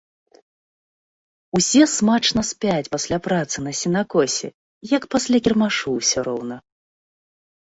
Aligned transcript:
Усе 1.59 1.83
смачна 1.95 2.41
спяць 2.51 2.91
пасля 2.95 3.17
працы 3.27 3.57
на 3.67 3.71
сенакосе, 3.83 4.47
як 4.97 5.03
пасля 5.15 5.37
кірмашу 5.49 5.87
ўсё 5.99 6.19
роўна. 6.31 6.55